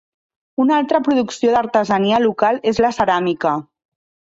[0.65, 3.59] Una altra producció d'artesania local és la ceràmica.